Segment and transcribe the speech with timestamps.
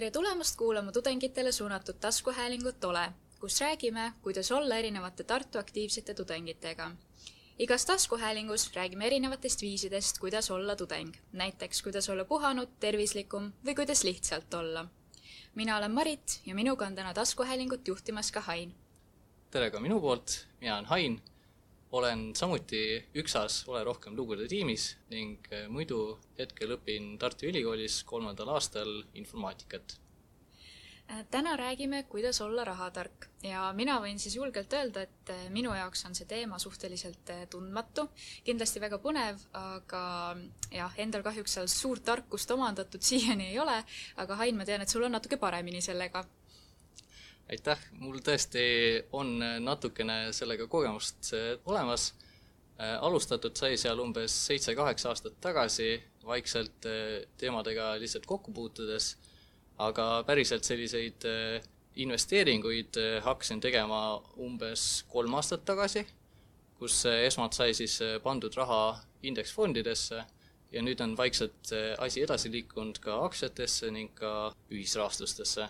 [0.00, 6.90] tere tulemast kuulama tudengitele suunatud taskuhäälingut Ole, kus räägime, kuidas olla erinevate Tartu aktiivsete tudengitega.
[7.58, 14.04] igas taskuhäälingus räägime erinevatest viisidest, kuidas olla tudeng, näiteks kuidas olla puhanud, tervislikum või kuidas
[14.04, 14.86] lihtsalt olla.
[15.54, 18.74] mina olen Marit ja minuga on täna taskuhäälingut juhtimas ka Hain.
[19.50, 21.22] tere ka minu poolt, mina olen Hain
[21.92, 22.82] olen samuti
[23.14, 29.98] Üksas Ole rohkem lugude tiimis ning eh, muidu hetkel õpin Tartu Ülikoolis kolmandal aastal informaatikat.
[31.10, 35.72] Äh, täna räägime, kuidas olla rahatark ja mina võin siis julgelt öelda, et äh, minu
[35.74, 38.04] jaoks on see teema suhteliselt äh, tundmatu,
[38.46, 40.02] kindlasti väga põnev, aga
[40.70, 43.80] jah, endal kahjuks seal suurt tarkust omandatud siiani ei ole,
[44.22, 46.22] aga Hain, ma tean, et sul on natuke paremini sellega
[47.50, 48.62] aitäh, mul tõesti
[49.16, 51.32] on natukene sellega kogemust
[51.66, 52.12] olemas.
[52.80, 59.10] Alustatud sai seal umbes seitse-kaheksa aastat tagasi, vaikselt äh, teemadega lihtsalt kokku puutudes,
[59.76, 61.66] aga päriselt selliseid äh,
[62.00, 64.00] investeeringuid hakkasin tegema
[64.40, 66.06] umbes kolm aastat tagasi,
[66.78, 68.94] kus esmalt sai siis pandud raha
[69.28, 70.22] indeksfondidesse
[70.72, 75.68] ja nüüd on vaikselt asi edasi liikunud ka aktsiatesse ning ka ühisrahastustesse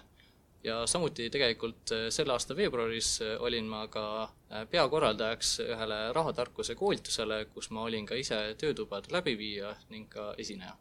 [0.64, 6.74] ja samuti tegelikult äh, selle aasta veebruaris äh, olin ma ka äh, peakorraldajaks ühele rahatarkuse
[6.74, 10.76] koolitusele, kus ma olin ka ise töötubade läbiviija ning ka esineja.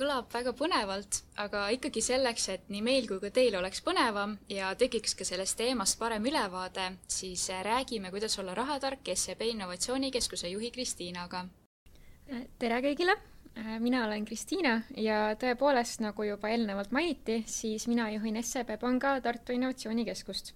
[0.00, 4.70] kõlab väga põnevalt, aga ikkagi selleks, et nii meil kui ka teil oleks põnevam ja
[4.78, 11.44] tekiks ka sellest teemast parem ülevaade, siis räägime, kuidas olla rahatark SEB Innovatsioonikeskuse juhi Kristiinaga.
[12.58, 13.18] tere kõigile
[13.78, 19.52] mina olen Kristiina ja tõepoolest, nagu juba eelnevalt mainiti, siis mina juhin SEB Panga Tartu
[19.52, 20.52] Innovatsioonikeskust.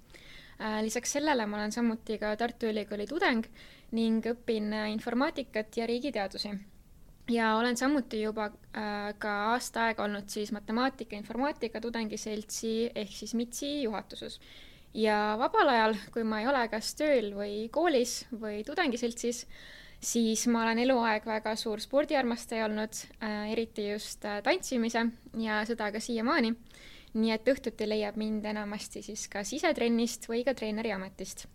[0.60, 3.46] Äh, lisaks sellele ma olen samuti ka Tartu Ülikooli tudeng
[3.92, 6.54] ning õpin äh, informaatikat ja riigiteadusi.
[7.30, 8.50] ja olen samuti juba
[9.18, 14.40] ka aasta aega olnud siis matemaatika informaatika tudengiseltsi ehk siis MITS-i juhatuses
[14.94, 19.44] ja vabal ajal, kui ma ei ole kas tööl või koolis või tudengiseltsis,
[20.04, 25.06] siis ma olen eluaeg väga suur spordiarmastaja olnud äh,, eriti just äh, tantsimise
[25.40, 26.54] ja seda ka siiamaani.
[27.14, 31.46] nii et õhtuti leiab mind enamasti siis kas sisetrennist või ka treeneri ametist.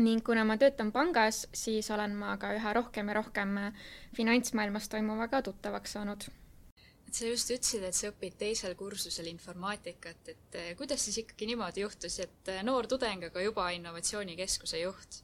[0.00, 3.72] ning kuna ma töötan pangas, siis olen ma ka üha rohkem ja rohkem äh,
[4.16, 6.28] finantsmaailmas toimuvaga tuttavaks saanud
[7.12, 12.16] sa just ütlesid, et sa õpid teisel kursusel informaatikat, et kuidas siis ikkagi niimoodi juhtus,
[12.24, 15.20] et noor tudeng, aga juba innovatsioonikeskuse juht?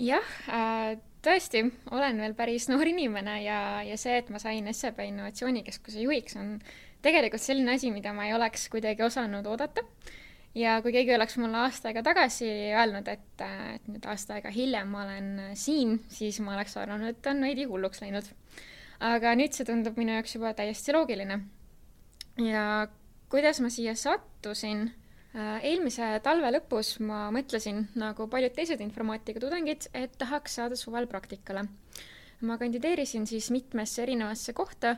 [0.00, 5.02] Jah äh,, tõesti, olen veel päris noor inimene ja, ja see, et ma sain SEB
[5.04, 6.56] Innovatsioonikeskuse juhiks, on
[7.04, 9.84] tegelikult selline asi, mida ma ei oleks kuidagi osanud oodata.
[10.54, 13.44] ja kui keegi oleks mulle aasta aega tagasi öelnud, et,
[13.74, 17.68] et nüüd aasta aega hiljem ma olen siin, siis ma oleks arvanud, et on veidi
[17.70, 18.32] hulluks läinud.
[19.00, 21.42] aga nüüd see tundub minu jaoks juba täiesti loogiline.
[22.40, 22.64] ja
[23.30, 24.99] kuidas ma siia sattusin Äh,
[25.38, 31.68] eelmise talve lõpus ma mõtlesin, nagu paljud teised informaatika tudengid, et tahaks saada suvel praktikale.
[32.40, 34.90] ma kandideerisin siis mitmesse erinevasse kohta,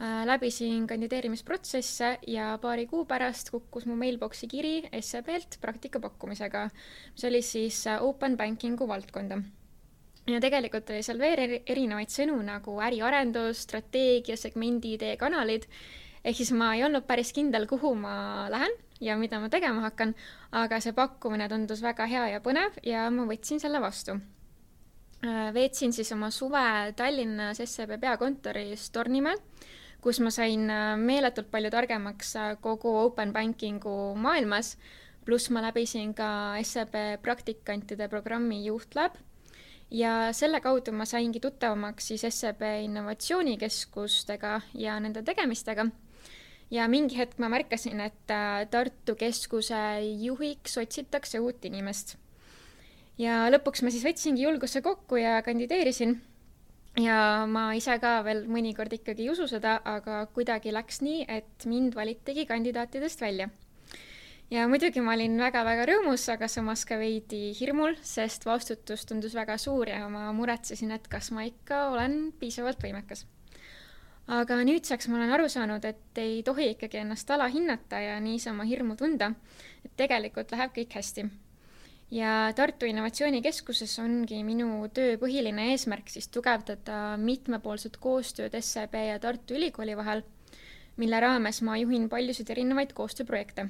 [0.00, 6.70] äh, läbisin kandideerimisprotsesse ja paari kuu pärast kukkus mu mailbox'i kiri SEB-lt praktika pakkumisega,
[7.12, 9.38] mis oli siis äh, open banking'u valdkonda.
[10.26, 15.68] Ja tegelikult oli seal veel erinevaid sõnu nagu äriarendus, strateegia, segmendiidee, kanalid,
[16.24, 20.14] ehk siis ma ei olnud päris kindel, kuhu ma lähen ja mida ma tegema hakkan,
[20.52, 24.16] aga see pakkumine tundus väga hea ja põnev ja ma võtsin selle vastu.
[25.24, 29.40] Äh, veetsin siis oma suve Tallinnas SEB peakontoris Tornimäel,
[30.04, 34.76] kus ma sain äh, meeletult palju targemaks äh, kogu open banking'u maailmas,
[35.24, 36.28] pluss ma läbisin ka
[36.62, 39.16] SEB praktikantide programmi Juhtlab
[39.90, 45.88] ja selle kaudu ma saingi tuttavamaks siis SEB innovatsioonikeskustega ja nende tegemistega
[46.70, 49.80] ja mingi hetk ma märkasin, et äh, Tartu Keskuse
[50.22, 52.16] juhiks otsitakse uut inimest.
[53.18, 56.18] ja lõpuks ma siis võtsingi julguse kokku ja kandideerisin.
[57.00, 61.66] ja ma ise ka veel mõnikord ikkagi ei usu seda, aga kuidagi läks nii, et
[61.66, 63.48] mind valitigi kandidaatidest välja.
[64.50, 69.58] ja muidugi ma olin väga-väga rõõmus, aga samas ka veidi hirmul, sest vastutus tundus väga
[69.58, 73.26] suur ja ma muretsesin, et kas ma ikka olen piisavalt võimekas
[74.26, 78.96] aga nüüdseks ma olen aru saanud, et ei tohi ikkagi ennast alahinnata ja niisama hirmu
[78.98, 79.32] tunda,
[79.84, 81.28] et tegelikult läheb kõik hästi.
[82.10, 89.54] ja Tartu Innovatsioonikeskuses ongi minu töö põhiline eesmärk siis tugevdada mitmepoolset koostööd SEB ja Tartu
[89.54, 90.22] Ülikooli vahel,
[90.96, 93.68] mille raames ma juhin paljusid erinevaid koostööprojekte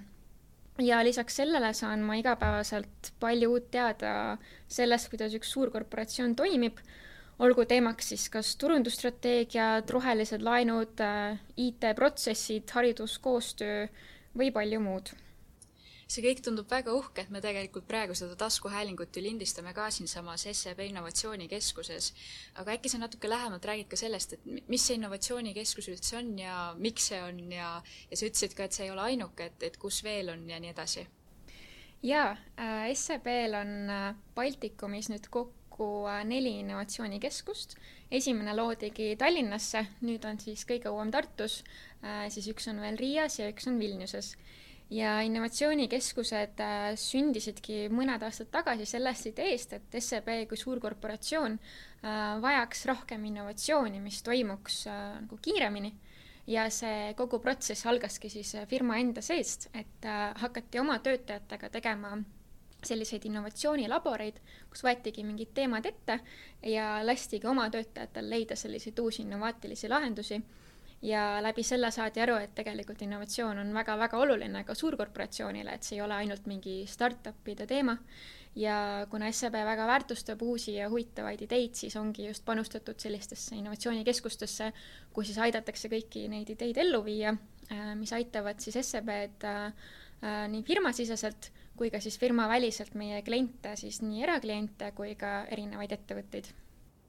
[0.79, 4.37] ja lisaks sellele saan ma igapäevaselt palju uut teada
[4.69, 6.81] sellest, kuidas üks suurkorporatsioon toimib
[7.38, 13.87] olgu teemaks siis kas turundusstrateegiad, rohelised laenud, äh, IT-protsessid, hariduskoostöö
[14.38, 15.15] või palju muud
[16.06, 20.47] see kõik tundub väga uhke, et me tegelikult praegu seda taskuhäälingut ju lindistame ka siinsamas
[20.53, 22.12] SEB Innovatsioonikeskuses.
[22.62, 26.75] aga äkki sa natuke lähemalt räägid ka sellest, et mis see innovatsioonikeskus üldse on ja
[26.79, 29.77] miks see on ja, ja sa ütlesid ka, et see ei ole ainuke, et, et
[29.82, 31.06] kus veel on ja nii edasi?
[32.06, 35.66] jaa äh,, SEB-l on äh, Baltikumis nüüd kokku
[36.08, 37.76] äh, neli innovatsioonikeskust.
[38.11, 41.62] esimene loodigi Tallinnasse, nüüd on siis kõige uuem Tartus
[42.02, 44.37] äh,, siis üks on veel Riias ja üks on Vilniuses
[44.90, 51.58] ja innovatsioonikeskused äh, sündisidki mõned aastad tagasi sellest ideest, et SEB kui suurkorporatsioon
[52.40, 55.93] vajaks rohkem innovatsiooni, mis toimuks nagu kiiremini.
[56.46, 60.06] ja see kogu protsess algaski siis firma enda seest, et
[60.38, 62.12] hakati oma töötajatega tegema
[62.87, 64.38] selliseid innovatsioonilaboreid,
[64.71, 66.21] kus võetigi mingid teemad ette
[66.67, 70.41] ja lastigi oma töötajatel leida selliseid uusi innovaatilisi lahendusi
[71.03, 75.99] ja läbi selle saadi aru, et tegelikult innovatsioon on väga-väga oluline ka suurkorporatsioonile, et see
[75.99, 77.97] ei ole ainult mingi startup'ide teema.
[78.56, 84.71] ja kuna SEB väga väärtustab uusi ja huvitavaid ideid, siis ongi just panustatud sellistesse innovatsioonikeskustesse,
[85.12, 87.35] kus siis aidatakse kõiki neid ideid ellu viia,
[87.69, 89.67] äh, mis aitavad siis SEB-d äh,
[90.23, 95.93] äh, nii firmasiseselt kui ka siis firmaväliselt meie kliente, siis nii erakliente kui ka erinevaid
[95.93, 96.52] ettevõtteid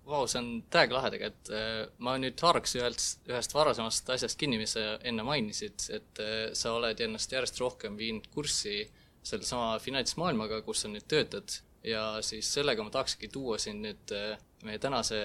[0.07, 1.49] Vau, see on täiega lahe tegelikult.
[1.51, 6.35] Äh, ma nüüd haaraks ühelt, ühest varasemast asjast kinni, mis sa enne mainisid, et äh,
[6.55, 8.85] sa oled ennast järjest rohkem viinud kurssi
[9.27, 14.39] sellesama finantsmaailmaga, kus sa nüüd töötad ja siis sellega ma tahakski tuua sind nüüd äh,
[14.63, 15.19] meie tänase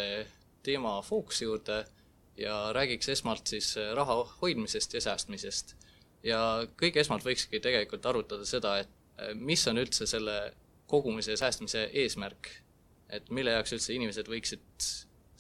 [0.67, 1.79] teema fookuse juurde
[2.39, 5.77] ja räägiks esmalt siis raha hoidmisest ja säästmisest.
[6.27, 6.41] ja
[6.81, 8.91] kõige esmalt võikski tegelikult arutada seda, et
[9.35, 10.37] mis on üldse selle
[10.91, 12.49] kogumise ja säästmise eesmärk
[13.13, 14.87] et mille jaoks üldse inimesed võiksid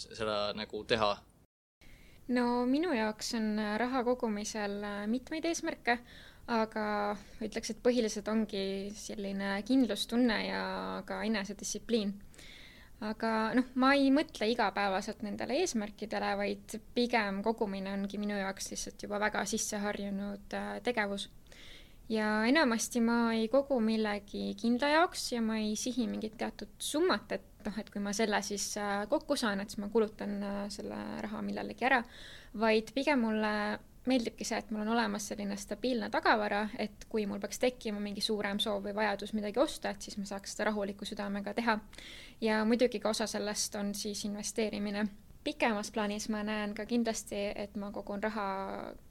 [0.02, 1.14] seda nagu teha?
[2.32, 5.98] no minu jaoks on äh, raha kogumisel äh, mitmeid eesmärke,
[6.52, 6.84] aga
[7.44, 8.64] ütleks, et põhilised ongi
[8.96, 10.62] selline kindlustunne ja
[11.08, 12.14] ka enesedistsipliin.
[13.08, 19.06] aga noh, ma ei mõtle igapäevaselt nendele eesmärkidele, vaid pigem kogumine ongi minu jaoks lihtsalt
[19.08, 21.28] juba väga sisse harjunud äh, tegevus
[22.12, 27.32] ja enamasti ma ei kogu millegi kindla jaoks ja ma ei sihi mingit teatud summat,
[27.38, 30.60] et noh, et kui ma selle siis äh, kokku saan, et siis ma kulutan äh,
[30.72, 32.02] selle raha millelegi ära,
[32.60, 33.54] vaid pigem mulle
[34.06, 38.24] meeldibki see, et mul on olemas selline stabiilne tagavara, et kui mul peaks tekkima mingi
[38.24, 41.78] suurem soov või vajadus midagi osta, et siis ma saaks seda rahuliku südamega teha.
[42.42, 45.06] ja muidugi ka osa sellest on siis investeerimine
[45.44, 48.46] pikemas plaanis ma näen ka kindlasti, et ma kogun raha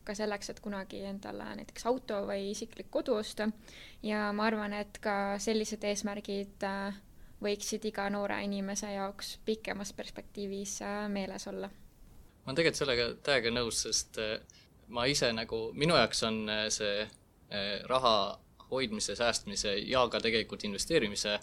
[0.07, 3.49] ka selleks, et kunagi endale näiteks auto või isiklik kodu osta.
[4.03, 6.99] ja ma arvan, et ka sellised eesmärgid äh,
[7.43, 11.67] võiksid iga noore inimese jaoks pikemas perspektiivis äh, meeles olla.
[11.67, 14.37] ma olen tegelikult sellega täiega nõus, sest äh,
[14.87, 17.07] ma ise nagu, minu jaoks on see
[17.87, 18.39] raha
[18.69, 21.33] hoidmise, säästmise ja ka tegelikult investeerimise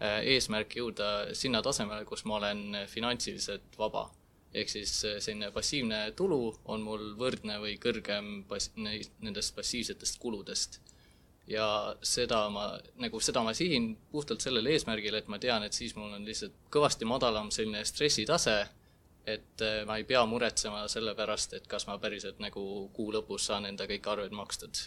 [0.00, 4.02] eesmärk jõuda sinna tasemele, kus ma olen finantsiliselt vaba
[4.56, 6.40] ehk siis äh, selline passiivne tulu
[6.72, 10.80] on mul võrdne või kõrgem pass-, nendest passiivsetest kuludest.
[11.46, 11.66] ja
[12.02, 16.10] seda ma, nagu seda ma sihin puhtalt sellel eesmärgil, et ma tean, et siis mul
[16.16, 18.56] on lihtsalt kõvasti madalam selline stressitase,
[19.26, 22.64] et äh, ma ei pea muretsema selle pärast, et kas ma päriselt nagu
[22.96, 24.86] kuu lõpus saan enda kõik arved makstud.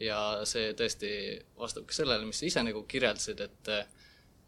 [0.00, 1.10] ja see tõesti
[1.58, 3.86] vastab ka sellele, mis sa ise nagu kirjeldasid, et äh,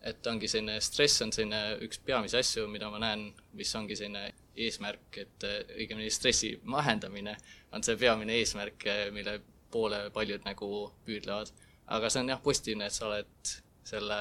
[0.07, 3.27] et ongi selline stress on selline üks peamisi asju, mida ma näen,
[3.59, 5.47] mis ongi selline eesmärk, et
[5.77, 7.37] õigemini stressi mahendamine
[7.75, 9.39] on see peamine eesmärk, mille
[9.71, 10.71] poole paljud nagu
[11.05, 11.53] püüdlevad.
[11.87, 13.55] aga see on jah positiivne, et sa oled
[13.87, 14.19] selle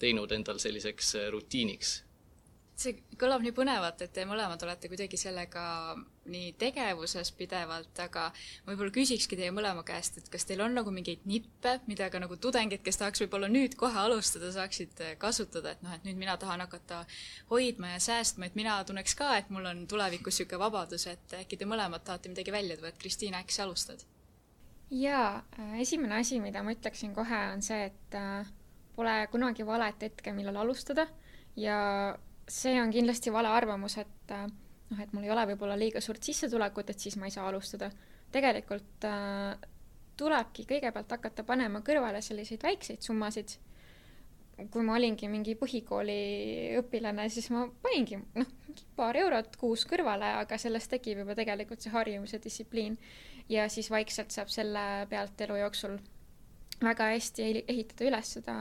[0.00, 2.00] teinud endal selliseks rutiiniks
[2.82, 5.64] see kõlab nii põnevalt, et te mõlemad olete kuidagi sellega
[6.30, 8.28] nii tegevuses pidevalt, aga
[8.66, 12.38] võib-olla küsikski teie mõlema käest, et kas teil on nagu mingeid nippe, mida ka nagu
[12.38, 16.62] tudengid, kes tahaks võib-olla nüüd kohe alustada, saaksid kasutada, et noh, et nüüd mina tahan
[16.62, 17.02] hakata
[17.50, 21.58] hoidma ja säästma, et mina tunneks ka, et mul on tulevikus niisugune vabadus, et äkki
[21.60, 24.06] te mõlemad tahate midagi välja tuua, et Kristiina, äkki sa alustad?
[24.92, 25.42] jaa,
[25.80, 28.48] esimene asi, mida ma ütleksin kohe, on see, et äh,
[28.96, 31.06] pole kunagi valet hetke, millal alustada
[31.56, 31.78] ja
[32.48, 34.50] see on kindlasti vale arvamus, et äh,
[34.92, 37.90] noh, et mul ei ole võib-olla liiga suurt sissetulekut, et siis ma ei saa alustada.
[38.32, 39.58] tegelikult äh,
[40.16, 43.58] tulebki kõigepealt hakata panema kõrvale selliseid väikseid summasid.
[44.70, 48.50] kui ma olingi mingi põhikooli õpilane, siis ma paningi noh,
[48.96, 52.98] paar eurot kuus kõrvale, aga sellest tekib juba tegelikult see harjumus ja distsipliin.
[53.48, 55.98] ja siis vaikselt saab selle pealt elu jooksul
[56.82, 58.56] väga hästi ehitada üles seda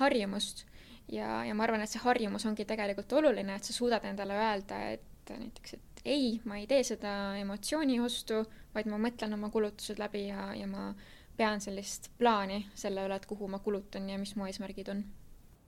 [0.00, 0.64] harjumust
[1.12, 4.80] ja, ja ma arvan, et see harjumus ongi tegelikult oluline, et sa suudad endale öelda,
[4.94, 8.42] et näiteks, et ei, ma ei tee seda emotsiooni ostu,
[8.74, 10.90] vaid ma mõtlen oma kulutused läbi ja, ja ma
[11.36, 15.04] pean sellist plaani selle üle, et kuhu ma kulutan ja mis mu eesmärgid on.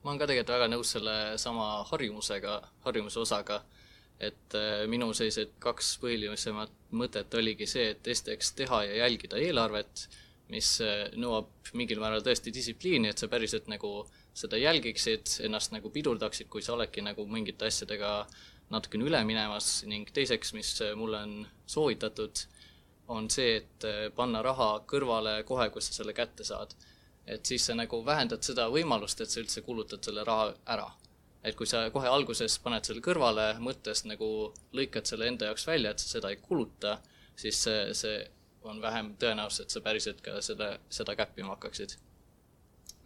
[0.03, 3.61] ma olen ka tegelikult väga nõus selle sama harjumusega, harjumuse osaga,
[4.19, 10.07] et äh, minu sellised kaks põhilisemat mõtet oligi see, et esiteks teha ja jälgida eelarvet,
[10.53, 14.03] mis äh, nõuab mingil määral tõesti distsipliini, et sa päriselt nagu
[14.33, 18.13] seda jälgiksid, ennast nagu pidurdaksid, kui sa oledki nagu mingite asjadega
[18.73, 21.35] natukene üle minemas ning teiseks, mis mulle on
[21.69, 22.45] soovitatud,
[23.13, 26.75] on see, et eh, panna raha kõrvale kohe, kui sa selle kätte saad.
[27.27, 30.89] et siis sa nagu vähendad seda võimalust, et sa üldse kulutad selle raha ära.
[31.43, 35.91] et kui sa kohe alguses paned selle kõrvale, mõttes nagu lõikad selle enda jaoks välja,
[35.91, 36.97] et sa seda ei kuluta,
[37.35, 38.25] siis see, see
[38.63, 41.97] on vähem tõenäosus, et sa päriselt ka selle, seda käppima hakkaksid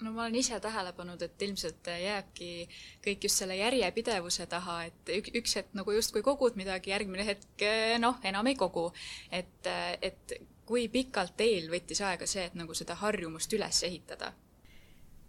[0.01, 2.51] no ma olen ise tähele pannud, et ilmselt jääbki
[3.05, 7.65] kõik just selle järjepidevuse taha, et ük, üks hetk nagu justkui kogud midagi, järgmine hetk
[8.03, 8.91] noh, enam ei kogu.
[9.31, 10.37] et, et
[10.67, 14.33] kui pikalt teil võttis aega see, et nagu seda harjumust üles ehitada?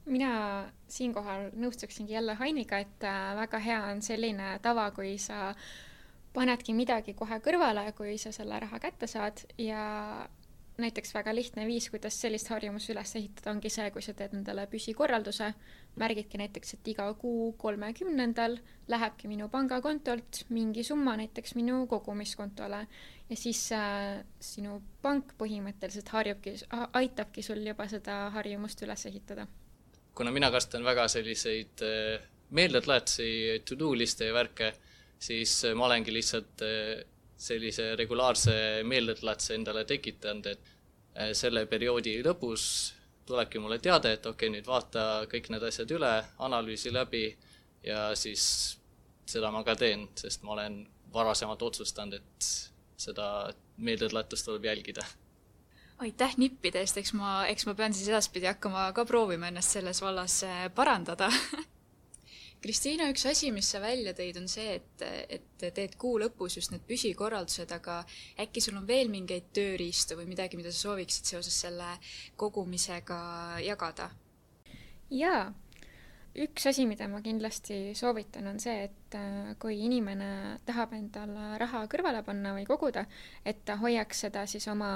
[0.08, 0.30] mina
[0.88, 5.52] siinkohal nõustuksingi jälle Hainiga, et äh, väga hea on selline tava, kui sa
[6.32, 9.82] panedki midagi kohe kõrvale, kui sa selle raha kätte saad ja
[10.78, 14.66] näiteks väga lihtne viis, kuidas sellist harjumust üles ehitada, ongi see, kui sa teed endale
[14.70, 15.50] püsikorralduse,
[15.98, 18.56] märgidki näiteks, et iga kuu kolmekümnendal
[18.88, 22.84] lähebki minu pangakontolt mingi summa näiteks minu kogumiskontole
[23.28, 26.54] ja siis äh, sinu pank põhimõtteliselt harjubki,
[27.02, 29.46] aitabki sul juba seda harjumust üles ehitada.
[30.14, 34.72] kuna mina kasutan väga selliseid äh, meeldetuletusi, to-do liste ja värke,
[35.18, 37.02] siis äh, ma olengi lihtsalt äh,
[37.38, 40.72] sellise regulaarse meeldetuletuse endale tekitanud, et
[41.14, 42.64] äh, selle perioodi lõpus
[43.28, 46.12] tulebki mulle teade, et okei okay,, nüüd vaata kõik need asjad üle,
[46.44, 47.26] analüüsi läbi
[47.86, 48.44] ja siis
[49.28, 52.50] seda ma ka teen, sest ma olen varasemalt otsustanud, et
[52.98, 55.04] seda meeldetuletust tuleb jälgida.
[55.98, 60.02] aitäh nippide eest, eks ma, eks ma pean siis edaspidi hakkama ka proovima ennast selles
[60.02, 61.30] vallas äh, parandada
[62.58, 66.72] Kristiina, üks asi, mis sa välja tõid, on see, et, et teed kuu lõpus just
[66.74, 68.00] need püsikorraldused, aga
[68.42, 71.92] äkki sul on veel mingeid tööriistu või midagi, mida sa sooviksid seoses selle
[72.40, 73.20] kogumisega
[73.62, 74.10] jagada?
[75.08, 75.46] jaa
[76.38, 81.84] üks asi, mida ma kindlasti soovitan, on see, et äh, kui inimene tahab endale raha
[81.90, 83.04] kõrvale panna või koguda,
[83.46, 84.90] et ta hoiaks seda siis oma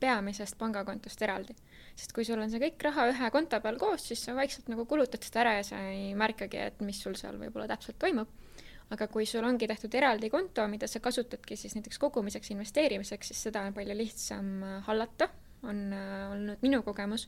[0.00, 1.56] peamisest pangakontost eraldi.
[1.96, 4.84] Sest kui sul on see kõik raha ühe konto peal koos, siis sa vaikselt nagu
[4.88, 8.28] kulutad seda ära ja sa ei märkagi, et mis sul seal võib-olla täpselt toimub.
[8.94, 13.40] aga kui sul ongi tehtud eraldi konto, mida sa kasutadki siis näiteks kogumiseks, investeerimiseks, siis
[13.48, 15.26] seda on palju lihtsam hallata,
[15.66, 17.26] on äh, olnud minu kogemus.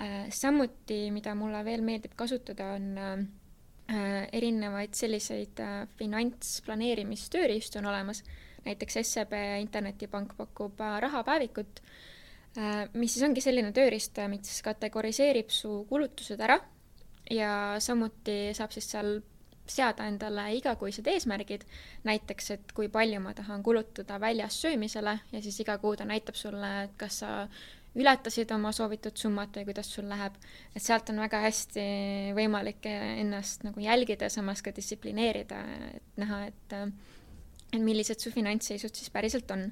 [0.00, 8.22] Äh, samuti, mida mulle veel meeldib kasutada, on äh, erinevaid selliseid äh, finantsplaneerimistööriistu on olemas,
[8.64, 11.82] näiteks SEB Internetipank pakub rahapäevikut,
[12.94, 16.58] mis siis ongi selline tööriist, mis kategoriseerib su kulutused ära
[17.30, 19.20] ja samuti saab siis seal
[19.72, 21.62] seada endale igakuised eesmärgid,
[22.04, 26.36] näiteks et kui palju ma tahan kulutada väljas söömisele ja siis iga kuu ta näitab
[26.36, 27.30] sulle, et kas sa
[27.94, 30.36] ületasid oma soovitud summat või kuidas sul läheb,
[30.74, 31.86] et sealt on väga hästi
[32.36, 35.60] võimalik ennast nagu jälgida samas ka distsiplineerida,
[35.92, 36.78] et näha, et
[37.72, 39.70] et millised su finantsseisud siis päriselt on.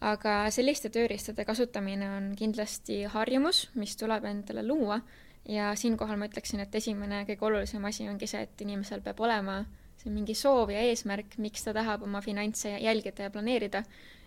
[0.00, 5.00] Aga selliste tööriistade kasutamine on kindlasti harjumus, mis tuleb endale luua.
[5.48, 9.62] Ja siinkohal ma ütleksin, et esimene kõige olulisem asi ongi see, et inimesel peab olema
[9.98, 13.82] see mingi soov ja eesmärk, miks ta tahab oma finantse jälgida ja planeerida.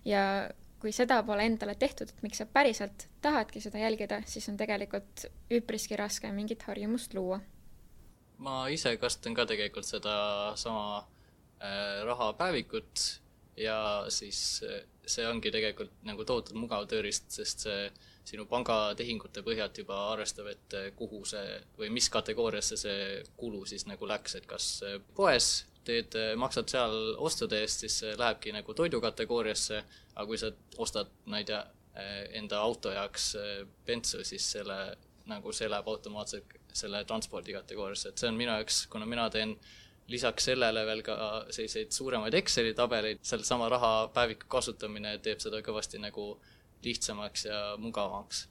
[0.06, 0.24] Ja
[0.82, 5.28] kui seda pole endale tehtud, et miks sa päriselt tahadki seda jälgida, siis on tegelikult
[5.54, 7.40] üpriski raske mingit harjumust luua.
[8.42, 11.06] ma ise kasutan ka tegelikult sedasama
[11.62, 13.22] äh, rahapäevikut
[13.58, 17.90] ja siis äh, see ongi tegelikult nagu tohutult mugav tööriist, sest see
[18.32, 23.88] sinu pangatehingute põhjalt juba arvestab, et äh, kuhu see või mis kategooriasse see kulu siis
[23.90, 25.52] nagu läks, et kas äh, poes
[25.86, 29.80] teed, maksad seal ostude eest, siis see lähebki nagu toidu kategooriasse,
[30.14, 31.64] aga kui sa ostad, ma ei tea,
[32.38, 33.32] enda auto jaoks
[33.88, 34.76] bensu, siis selle,
[35.26, 39.56] nagu see läheb automaatselt selle transpordi kategooriasse, et see on minu jaoks, kuna mina teen
[40.12, 41.16] lisaks sellele veel ka
[41.50, 46.34] selliseid suuremaid Exceli tabeleid, sellesama rahapäeviku kasutamine teeb seda kõvasti nagu
[46.86, 48.48] lihtsamaks ja mugavamaks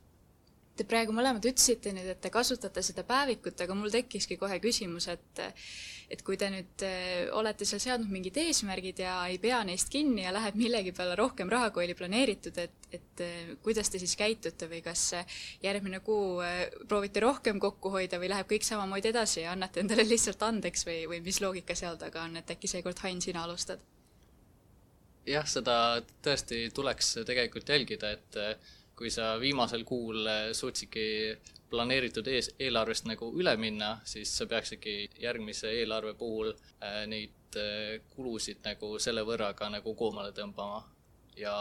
[0.80, 5.10] Te praegu mõlemad ütlesite nüüd, et te kasutate seda päevikut, aga mul tekkiski kohe küsimus,
[5.12, 5.42] et
[6.10, 10.25] et kui te nüüd äh, olete seal seadnud mingid eesmärgid ja ei pea neist kinni
[10.25, 14.16] ja läheb millegi peale rohkem raha, kui oli planeeritud, et, et äh, kuidas te siis
[14.18, 15.04] käitute või kas
[15.62, 16.40] järgmine kuu
[16.88, 21.04] proovite rohkem kokku hoida või läheb kõik samamoodi edasi ja annate endale lihtsalt andeks või,
[21.12, 23.84] või mis loogika seal taga on, et äkki seekord, Hain, sina alustad?
[25.28, 25.76] jah, seda
[26.25, 28.42] tõesti tuleks tegelikult jälgida, et
[29.00, 31.07] kui sa viimasel kuul suutsidki
[31.71, 38.00] planeeritud ees, eelarvest nagu üle minna, siis sa peaksidki järgmise eelarve puhul äh, neid äh,
[38.14, 40.83] kulusid nagu selle võrra ka nagu koomale tõmbama.
[41.38, 41.54] ja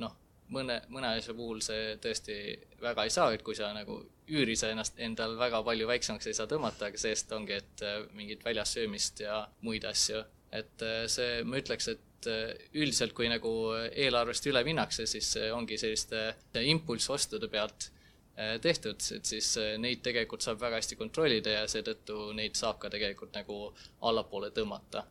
[0.00, 0.16] noh,
[0.56, 2.38] mõne, mõne asja puhul see tõesti
[2.82, 4.00] väga ei saa, et kui sa nagu
[4.32, 8.00] üüri sa ennast endal väga palju väiksemaks ei saa tõmmata, aga see-eest ongi, et äh,
[8.16, 10.24] mingit väljas söömist ja muid asju.
[10.54, 13.50] et see, ma ütleks, et üldiselt, kui nagu
[13.90, 16.30] eelarvest üle minnakse, siis see ongi selliste
[16.64, 17.90] impulssostude pealt
[18.34, 22.80] Äh, tehtud, et siis äh, neid tegelikult saab väga hästi kontrollida ja seetõttu neid saab
[22.82, 23.58] ka tegelikult nagu
[24.08, 25.04] allapoole tõmmata.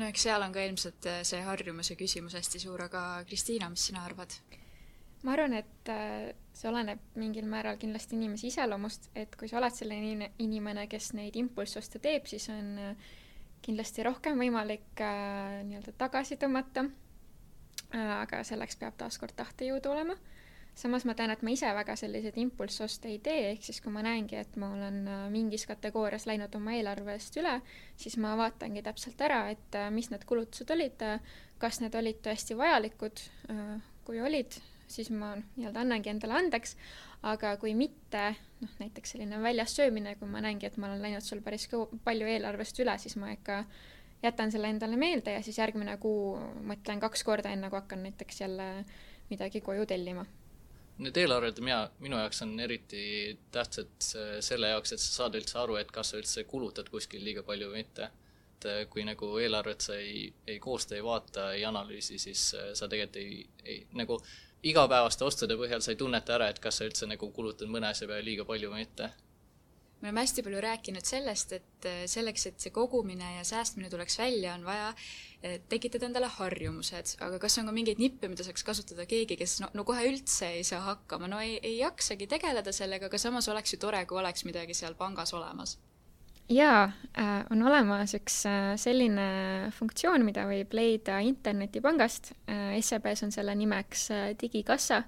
[0.00, 3.84] no eks seal on ka ilmselt äh, see harjumuse küsimus hästi suur, aga Kristiina, mis
[3.90, 4.38] sina arvad?
[5.22, 5.92] ma arvan, et
[6.56, 11.36] see oleneb mingil määral kindlasti inimese iseloomust, et kui sa oled selline inimene, kes neid
[11.36, 12.72] impulssoste teeb, siis on
[13.62, 16.88] kindlasti rohkem võimalik nii-öelda tagasi tõmmata.
[17.92, 20.16] aga selleks peab taaskord tahtejõudu olema
[20.74, 24.02] samas ma tean, et ma ise väga selliseid impulssoste ei tee, ehk siis kui ma
[24.04, 27.58] näengi, et ma olen äh, mingis kategoorias läinud oma eelarvest üle,
[28.00, 32.22] siis ma vaatangi täpselt ära, et äh, mis need kulutused olid, äh, kas need olid
[32.24, 33.20] tõesti vajalikud,
[34.02, 34.56] kui olid,
[34.92, 36.76] siis ma nii-öelda annangi endale andeks,
[37.28, 41.24] aga kui mitte, noh näiteks selline väljas söömine, kui ma näengi, et ma olen läinud
[41.26, 41.68] sul päris
[42.04, 43.64] palju eelarvest üle, siis ma ikka
[44.22, 46.36] jätan selle endale meelde ja siis järgmine kuu
[46.68, 48.68] mõtlen kaks korda, enne kui hakkan näiteks jälle
[49.32, 50.26] midagi koju tellima
[51.02, 53.04] Need eelarved mina, minu jaoks on eriti
[53.54, 53.94] tähtsad
[54.44, 57.70] selle jaoks, et sa saad üldse aru, et kas sa üldse kulutad kuskil liiga palju
[57.70, 58.10] või mitte.
[58.62, 62.68] et äh, kui nagu eelarvet sa ei, ei koosta, ei vaata, ei analüüsi, siis äh,
[62.78, 64.20] sa tegelikult ei, ei nagu
[64.62, 68.08] igapäevaste ostude põhjal sa ei tunneta ära, et kas sa üldse nagu kulutad mõne asja
[68.08, 69.10] peale liiga palju või mitte?
[70.02, 74.18] Me oleme hästi palju rääkinud sellest, et äh, selleks, et see kogumine ja säästmine tuleks
[74.18, 78.66] välja, on vaja äh, tekitada endale harjumused, aga kas on ka mingeid nippe, mida saaks
[78.66, 82.74] kasutada keegi, kes no, no kohe üldse ei saa hakkama, no ei, ei jaksagi tegeleda
[82.74, 85.78] sellega, aga samas oleks ju tore, kui oleks midagi seal pangas olemas?
[86.48, 86.82] Jaa,
[87.18, 88.42] äh, on olemas üks
[88.80, 89.28] selline
[89.76, 92.32] funktsioon, mida võib leida internetipangast,
[92.80, 94.08] SEB-s on selle nimeks
[94.40, 95.04] digikassa.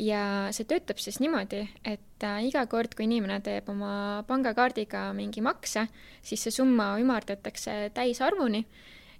[0.00, 5.42] Ja see töötab siis niimoodi, et äh, iga kord, kui inimene teeb oma pangakaardiga mingi
[5.44, 5.84] makse,
[6.24, 8.62] siis see summa ümardatakse täisarvuni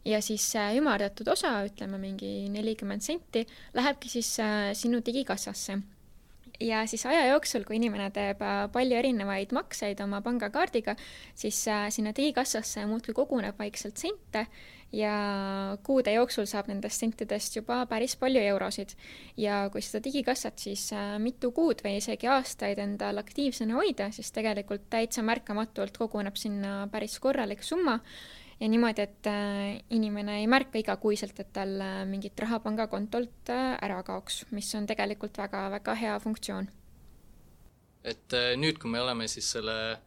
[0.09, 3.45] ja siis see ümardatud osa, ütleme mingi nelikümmend senti,
[3.77, 5.77] lähebki siis äh, sinu digikassasse
[6.61, 10.97] ja siis aja jooksul, kui inimene teeb äh, palju erinevaid makseid oma pangakaardiga,
[11.35, 14.47] siis sinna digikassasse muudkui koguneb vaikselt sente
[14.93, 18.95] ja kuude jooksul saab nendest sentidest juba päris palju eurosid.
[19.37, 24.33] ja kui seda digikassat siis äh, mitu kuud või isegi aastaid endal aktiivsena hoida, siis
[24.33, 28.01] tegelikult täitsa märkamatult koguneb sinna päris korralik summa
[28.61, 34.03] ja niimoodi, et äh, inimene ei märka igakuiselt, et tal äh, mingit raha pangakontolt ära
[34.07, 36.69] kaoks, mis on tegelikult väga-väga hea funktsioon.
[38.05, 39.99] et nüüd, kui me oleme siis selle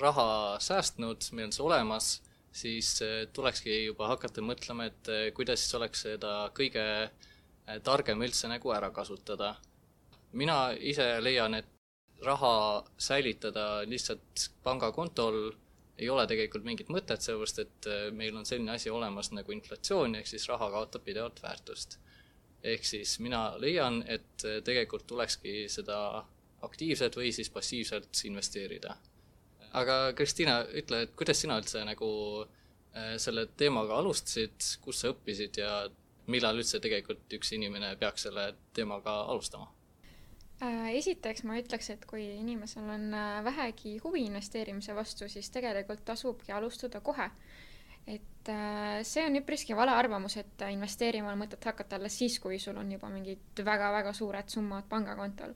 [0.00, 2.12] raha säästnud, meil on see olemas
[2.52, 8.22] siis äh, tulekski juba hakata mõtlema, et äh, kuidas siis oleks seda kõige äh, targem
[8.22, 9.56] üldse nagu ära kasutada.
[10.32, 11.66] mina ise leian, et
[12.24, 15.52] raha säilitada lihtsalt pangakontol
[16.02, 20.28] ei ole tegelikult mingit mõtet, sellepärast et meil on selline asi olemas nagu inflatsioon, ehk
[20.30, 21.98] siis raha kaotab pidevalt väärtust.
[22.62, 26.24] ehk siis mina leian, et tegelikult tulekski seda
[26.62, 28.94] aktiivselt või siis passiivselt investeerida
[29.78, 32.10] aga Kristina, ütle, et kuidas sina üldse nagu
[32.44, 35.72] äh, selle teemaga alustasid, kus sa õppisid ja
[36.32, 39.70] millal üldse tegelikult üks inimene peaks selle teemaga alustama?
[40.62, 46.04] Äh, esiteks ma ütleks, et kui inimesel on äh, vähegi huvi investeerimise vastu, siis tegelikult
[46.06, 47.30] tasubki alustada kohe.
[48.06, 48.48] et
[49.06, 52.88] see on üpriski vale arvamus, et investeerima on mõtet hakata alles siis, kui sul on
[52.90, 55.54] juba mingid väga-väga suured summad pangakontol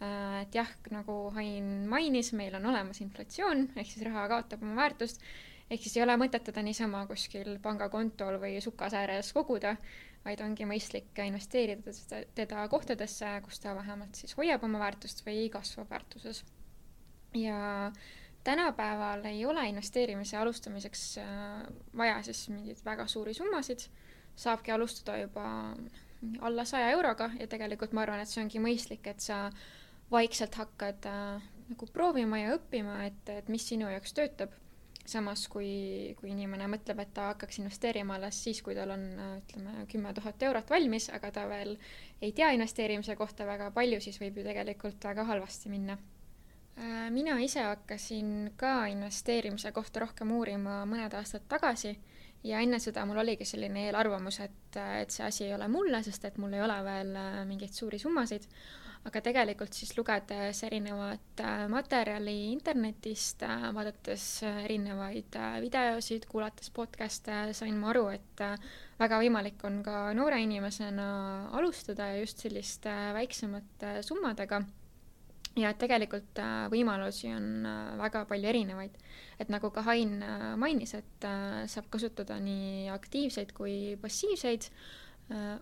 [0.00, 4.78] Äh, et jah, nagu Hain mainis, meil on olemas inflatsioon, ehk siis raha kaotab oma
[4.78, 5.20] väärtust,
[5.68, 9.74] ehk siis ei ole mõtet teda niisama kuskil pangakontol või sukas ääres koguda,
[10.24, 15.48] vaid ongi mõistlik investeerida teda, teda kohtadesse, kus ta vähemalt siis hoiab oma väärtust või
[15.52, 16.44] kasvab väärtuses.
[17.34, 17.92] ja
[18.44, 21.62] tänapäeval ei ole investeerimise alustamiseks äh,
[21.96, 23.86] vaja siis mingeid väga suuri summasid,
[24.36, 25.76] saabki alustada juba
[26.40, 29.48] alla saja euroga ja tegelikult ma arvan, et see ongi mõistlik, et sa
[30.10, 34.54] vaikselt hakkad äh, nagu proovima ja õppima, et, et mis sinu jaoks töötab.
[35.10, 39.04] Samas kui, kui inimene mõtleb, et ta hakkaks investeerima alles siis, kui tal on
[39.40, 41.76] ütleme, kümme tuhat eurot valmis, aga ta veel
[42.22, 45.98] ei tea investeerimise kohta väga palju, siis võib ju tegelikult väga halvasti minna
[46.78, 47.10] äh,.
[47.10, 51.96] mina ise hakkasin ka investeerimise kohta rohkem uurima mõned aastad tagasi
[52.44, 56.24] ja enne seda mul oligi selline eelarvamus, et, et see asi ei ole mulle, sest
[56.24, 58.46] et mul ei ole veel äh, mingeid suuri summasid,
[59.08, 64.26] aga tegelikult siis lugedes erinevat äh, materjali internetist, äh, vaadates
[64.64, 68.44] erinevaid videosid, kuulates podcast'e, sain ma aru, et
[69.00, 71.08] väga võimalik on ka noore inimesena
[71.56, 74.60] alustada just selliste väiksemate summadega
[75.58, 78.96] ja et tegelikult äh, võimalusi on äh, väga palju erinevaid.
[79.40, 81.28] et nagu ka Hain äh, mainis, et
[81.72, 84.70] saab kasutada nii aktiivseid kui passiivseid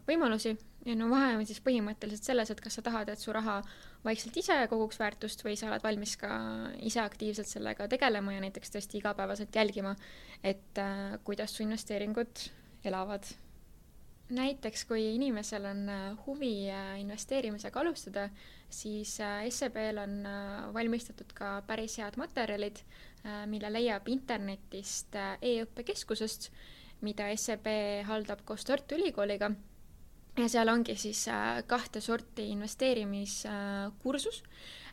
[0.08, 0.54] võimalusi
[0.88, 3.58] ja no vahe on siis põhimõtteliselt selles, et kas sa tahad, et su raha
[4.06, 6.30] vaikselt ise koguks väärtust või sa oled valmis ka
[6.80, 9.92] ise aktiivselt sellega tegelema ja näiteks tõesti igapäevaselt jälgima,
[10.42, 10.80] et
[11.28, 12.48] kuidas su investeeringud
[12.88, 13.28] elavad
[14.34, 15.86] näiteks kui inimesel on
[16.26, 16.68] huvi
[17.00, 18.28] investeerimisega alustada,
[18.70, 22.82] siis äh, SEB-l on äh, valmistatud ka päris head materjalid,
[23.24, 26.50] äh, mille leiab internetist e-õppekeskusest,
[27.00, 27.68] mida SEB
[28.08, 29.52] haldab koos Tartu Ülikooliga.
[30.38, 31.26] Ja seal ongi siis
[31.66, 34.42] kahte sorti investeerimiskursus,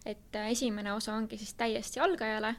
[0.05, 2.55] et esimene osa ongi siis täiesti algajale,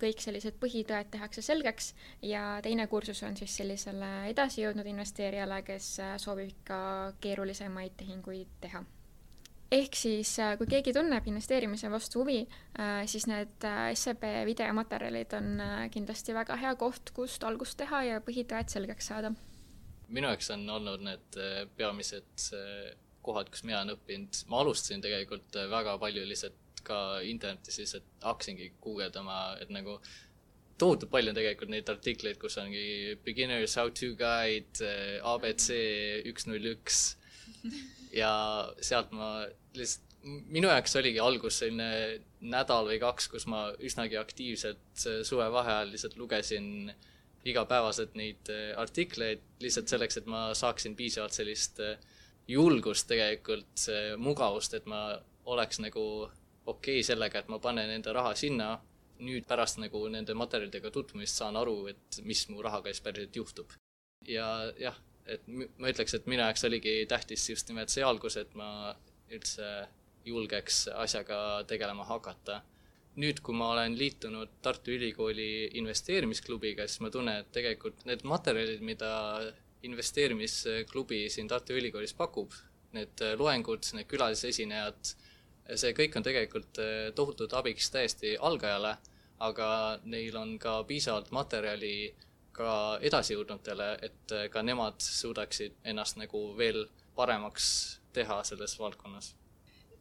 [0.00, 1.94] kõik sellised põhitõed tehakse selgeks
[2.26, 6.78] ja teine kursus on siis sellisele edasijõudnud investeerijale, kes soovib ikka
[7.22, 8.82] keerulisemaid tehinguid teha
[9.72, 12.38] ehk siis, äh, kui keegi tunneb investeerimise vastu huvi,
[12.78, 18.22] äh, siis need äh, SEB videomaterjalid on kindlasti väga hea koht, kust algust teha ja
[18.24, 19.34] põhitõed selgeks saada.
[20.12, 21.40] Minu jaoks on olnud need
[21.78, 22.46] peamised
[23.26, 28.70] kohad, kus mina olen õppinud, ma alustasin tegelikult väga palju lihtsalt ka internetis lihtsalt hakkasingi
[28.82, 29.98] guugeldama, et nagu
[30.78, 34.90] tohutult palju on tegelikult neid artikleid, kus ongi beginners how to guide,
[35.26, 35.70] abc
[36.30, 37.00] üks null üks.
[38.14, 38.32] Ja
[38.84, 39.30] sealt ma
[39.76, 46.16] lihtsalt, minu jaoks oligi algus selline nädal või kaks, kus ma üsnagi aktiivselt suvevaheajal lihtsalt
[46.18, 46.90] lugesin
[47.52, 51.96] igapäevaselt neid äh, artikleid lihtsalt selleks, et ma saaksin piisavalt sellist äh,
[52.48, 53.88] julgust tegelikult,
[54.22, 55.08] mugavust, et ma
[55.50, 56.04] oleks nagu
[56.66, 58.76] okei okay sellega, et ma panen enda raha sinna,
[59.26, 63.72] nüüd pärast nagu nende materjalidega tutvumist saan aru, et mis mu rahaga siis päriselt juhtub.
[64.28, 64.46] ja
[64.78, 68.94] jah, et ma ütleks, et minu jaoks oligi tähtis just nimelt see algus, et ma
[69.30, 69.68] üldse
[70.26, 71.38] julgeks asjaga
[71.70, 72.60] tegelema hakata.
[73.16, 78.82] Nüüd, kui ma olen liitunud Tartu Ülikooli investeerimisklubiga, siis ma tunnen, et tegelikult need materjalid,
[78.84, 79.10] mida
[79.86, 82.52] investeerimisklubi siin Tartu Ülikoolis pakub,
[82.96, 85.14] need loengud, need külalisesinejad,
[85.74, 86.80] see kõik on tegelikult
[87.16, 88.96] tohutult abiks täiesti algajale,
[89.46, 89.68] aga
[90.04, 91.96] neil on ka piisavalt materjali
[92.56, 97.66] ka edasijõudnutele, et äh, ka nemad suudaksid ennast nagu veel paremaks
[98.16, 99.34] teha selles valdkonnas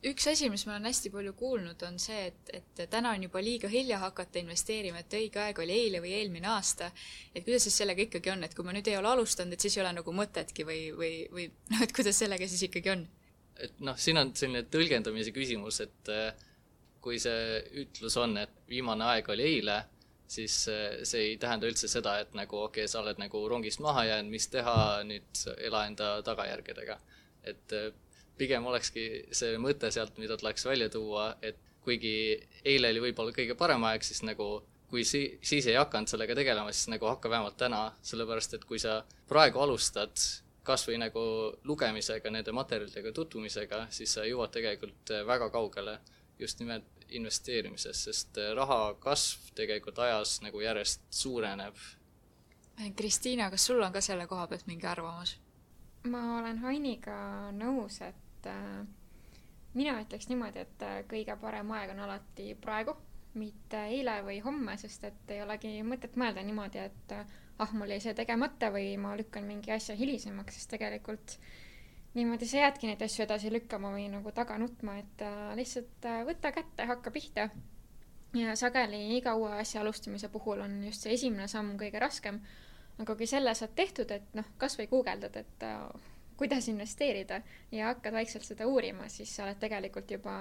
[0.06, 3.42] üks asi, mis ma olen hästi palju kuulnud, on see, et, et täna on juba
[3.44, 6.92] liiga hilja hakata investeerima, et õige aeg oli eile või eelmine aasta.
[7.34, 9.78] et kuidas siis sellega ikkagi on, et kui ma nüüd ei ole alustanud, et siis
[9.78, 13.08] ei ole nagu mõtetki või, või, või noh, et kuidas sellega siis ikkagi on?
[13.66, 16.46] et noh, siin on selline tõlgendamise küsimus, et äh,
[17.02, 19.82] kui see ütlus on, et viimane aeg oli eile,
[20.28, 23.82] siis äh, see ei tähenda üldse seda, et nagu okei okay,, sa oled nagu rongist
[23.86, 27.00] maha jäänud, mis teha, nüüd ela enda tagajärgedega.
[27.46, 27.94] et äh,
[28.38, 32.16] pigem olekski see mõte sealt, mida tuleks välja tuua, et kuigi
[32.66, 36.74] eile oli võib-olla kõige parem aeg, siis nagu kui si-, siis ei hakanud sellega tegelema,
[36.74, 40.16] siis nagu hakka vähemalt täna, sellepärast et kui sa praegu alustad
[40.66, 41.22] kas või nagu
[41.70, 46.00] lugemisega, nende materjalidega tutvumisega, siis sa jõuad tegelikult äh, väga kaugele
[46.42, 51.78] just nimelt investeerimises, sest äh, raha kasv tegelikult ajas nagu järjest suureneb.
[52.98, 55.38] Kristiina, kas sul on ka selle koha pealt mingi arvamus?
[56.06, 57.16] ma olen Hainiga
[57.56, 58.86] nõus, et äh,
[59.76, 62.96] mina ütleks niimoodi, et äh, kõige parem aeg on alati praegu,
[63.36, 67.92] mitte eile või homme, sest et ei olegi mõtet mõelda niimoodi, et äh, ah, mul
[67.92, 71.38] jäi see tegemata või ma lükkan mingi asja hilisemaks, sest tegelikult
[72.16, 75.24] niimoodi sa jäädki neid asju edasi lükkama või nagu taga nutma, et
[75.60, 77.50] lihtsalt võta kätte, hakka pihta.
[78.36, 82.40] ja sageli iga uue asja alustamise puhul on just see esimene samm kõige raskem.
[83.00, 85.68] aga kui selle saad tehtud, et noh, kasvõi guugeldad, et
[86.38, 90.36] kuidas investeerida ja hakkad vaikselt seda uurima, siis sa oled tegelikult juba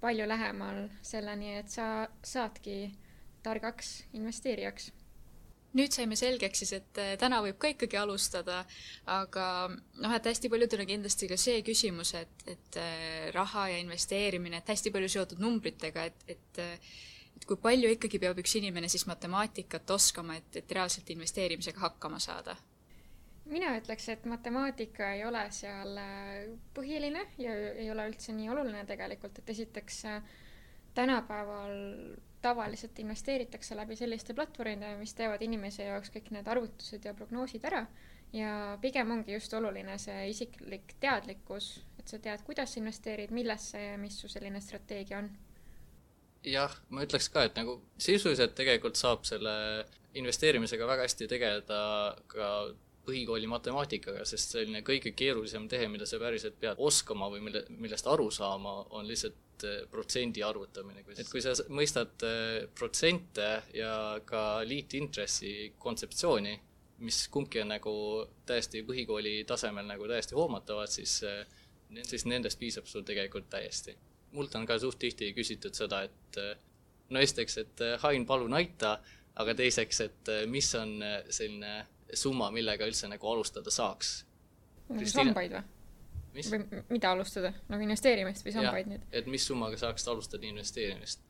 [0.00, 2.90] palju lähemal selleni, et sa saadki
[3.42, 4.90] targaks investeerijaks
[5.78, 8.58] nüüd saime selgeks siis, et äh, täna võib ka ikkagi alustada,
[9.08, 13.78] aga noh, et hästi paljudel on kindlasti ka see küsimus, et, et äh, raha ja
[13.80, 16.92] investeerimine, et hästi palju seotud numbritega, et, et äh,
[17.32, 22.20] et kui palju ikkagi peab üks inimene siis matemaatikat oskama, et, et reaalselt investeerimisega hakkama
[22.22, 22.54] saada?
[23.50, 25.98] Mina ütleks, et matemaatika ei ole seal
[26.74, 30.04] põhiline ja ei ole üldse nii oluline tegelikult, et esiteks
[30.94, 31.74] tänapäeval
[32.42, 37.86] tavaliselt investeeritakse läbi selliste platvormide, mis teevad inimese jaoks kõik need arvutused ja prognoosid ära
[38.32, 43.80] ja pigem ongi just oluline see isiklik teadlikkus, et sa tead, kuidas sa investeerid, millesse
[43.80, 45.30] ja mis su selline strateegia on.
[46.46, 49.52] jah, ma ütleks ka, et nagu sisuliselt tegelikult saab selle
[50.18, 51.82] investeerimisega väga hästi tegeleda
[52.32, 52.48] ka
[53.06, 58.06] põhikooli matemaatikaga, sest selline kõige keerulisem tehe, mida sa päriselt pead oskama või mille, millest
[58.10, 61.02] aru saama, on lihtsalt eh, protsendi arvutamine.
[61.16, 63.94] et kui sa mõistad eh, protsente ja
[64.26, 66.54] ka liitintressi kontseptsiooni,
[67.02, 67.94] mis kumbki on nagu
[68.46, 71.42] täiesti põhikooli tasemel nagu täiesti hoomatavad, siis, eh,
[72.06, 73.96] siis nendest piisab sul tegelikult täiesti.
[74.32, 76.36] mult on ka suht tihti küsitud seda, et
[77.12, 78.94] no esiteks, et Hain, palun aita,
[79.36, 81.72] aga teiseks, et mis on selline
[82.14, 84.22] summa, millega üldse nagu alustada saaks.
[84.88, 85.62] nagu sambaid või?
[86.32, 89.04] või mida alustada, nagu investeerimist või sambaid nüüd?
[89.12, 91.24] et mis summaga saaks alustada investeerimist.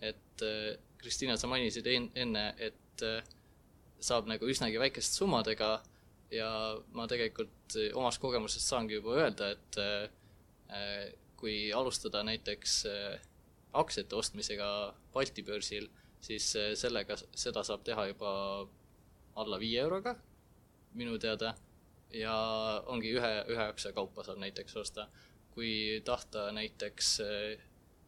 [0.00, 3.18] et äh, Kristiina, sa mainisid en-, enne, et äh,
[4.00, 5.76] saab nagu üsnagi väikeste summadega
[6.32, 6.48] ja
[6.96, 9.82] ma tegelikult äh, omast kogemusest saangi juba öelda, et
[11.38, 12.72] kui alustada näiteks
[13.76, 14.68] aktsiate ostmisega
[15.12, 15.86] Balti börsil,
[16.24, 16.46] siis
[16.80, 18.32] sellega, seda saab teha juba
[19.34, 20.14] alla viie euroga
[20.94, 21.54] minu teada
[22.14, 22.34] ja
[22.86, 25.08] ongi ühe, ühe aktsia kaupa saab näiteks osta.
[25.54, 27.60] kui tahta näiteks eh,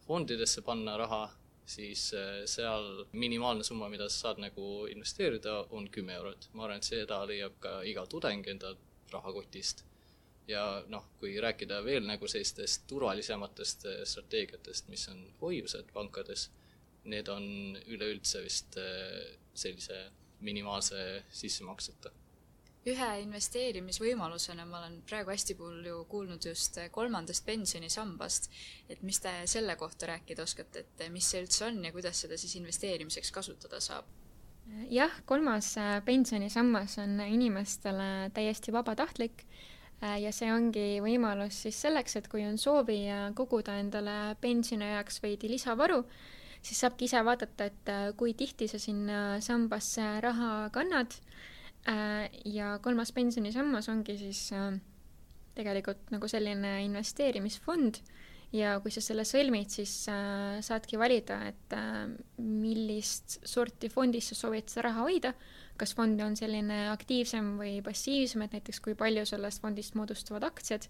[0.03, 1.29] fondidesse panna raha,
[1.65, 6.49] siis eh, seal minimaalne summa, mida sa saad nagu investeerida, on kümme eurot.
[6.53, 8.73] ma arvan, et seda leiab ka iga tudeng enda
[9.11, 9.85] rahakotist.
[10.47, 16.49] ja noh, kui rääkida veel nagu sellistest turvalisematest eh, strateegiatest, mis on hoiused pankades,
[17.03, 17.43] need on
[17.87, 18.75] üleüldse vist
[19.53, 20.01] sellise
[20.45, 22.13] minimaalse sissemakseta
[22.87, 28.49] ühe investeerimisvõimalusena ma olen praegu hästi palju kuulnud just kolmandast pensionisambast,
[28.89, 32.37] et mis te selle kohta rääkida oskate, et mis see üldse on ja kuidas seda
[32.39, 34.07] siis investeerimiseks kasutada saab?
[34.91, 39.45] jah, kolmas äh, pensionisammas on inimestele täiesti vabatahtlik
[40.03, 45.51] äh, ja see ongi võimalus siis selleks, et kui on soovi koguda endale pensioniajaks veidi
[45.55, 46.01] lisavaru,
[46.61, 51.19] siis saabki ise vaadata, et äh, kui tihti sa sinna sambasse raha kannad.
[51.87, 54.73] Äh, ja kolmas pensionisammas ongi siis äh,
[55.55, 58.01] tegelikult nagu selline investeerimisfond.
[58.55, 61.73] Ja kui sa selle sõlmid, siis äh, saadki valida, et
[62.39, 65.33] millist sorti fondis sa soovid seda raha hoida,
[65.79, 70.87] kas fond on selline aktiivsem või passiivsem, et näiteks kui palju sellest fondist moodustavad aktsiad.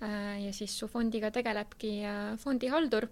[0.00, 2.00] Ja siis su fondiga tegelebki
[2.42, 3.06] fondihaldur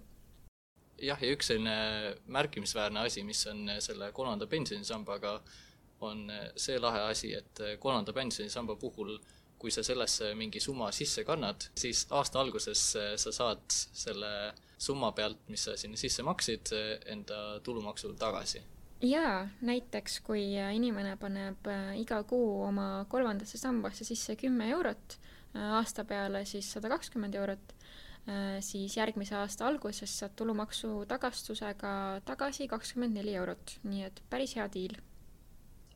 [1.01, 5.61] jah, ja üks selline märkimisväärne asi, mis on selle kolmanda pensionisambaga äh,
[6.03, 6.27] on
[6.59, 9.15] see lahe asi, et kolmanda pensionisamba puhul
[9.63, 12.81] kui sa sellesse mingi summa sisse kannad, siis aasta alguses
[13.23, 14.31] sa saad selle
[14.75, 16.73] summa pealt, mis sa sinna sisse maksid,
[17.13, 18.59] enda tulumaksu tagasi.
[19.03, 20.43] jaa, näiteks kui
[20.75, 25.17] inimene paneb iga kuu oma kolmandasse sambasse sisse kümme eurot,
[25.79, 27.73] aasta peale siis sada kakskümmend eurot,
[28.63, 34.69] siis järgmise aasta alguses saad tulumaksu tagastusega tagasi kakskümmend neli eurot, nii et päris hea
[34.71, 34.95] diil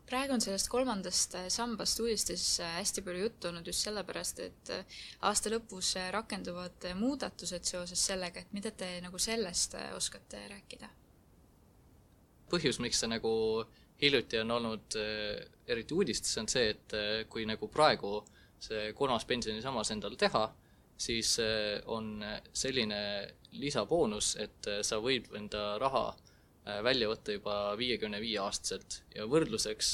[0.07, 4.71] praegu on sellest kolmandast äh, sambast uudistes äh, hästi palju juttu olnud just sellepärast, et
[4.73, 10.89] äh, aasta lõpus rakenduvad muudatused seoses sellega, et mida te nagu sellest oskate rääkida?
[12.47, 13.29] põhjus, miks see nagu
[13.99, 14.95] hiljuti on olnud
[15.67, 16.93] eriti uudistes, on see, et
[17.27, 18.21] kui nagu praegu
[18.63, 20.45] see kolmas pensionisammas endale teha,
[20.97, 21.35] siis
[21.85, 22.99] on selline
[23.51, 26.07] lisaboonus, et sa võid enda raha
[26.67, 29.91] Äh, välja võtta juba viiekümne viie aastaselt ja võrdluseks